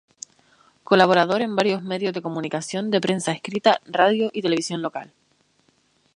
[0.83, 5.13] Colaborador en varios medios de comunicación de prensa escrita, radio y televisión local.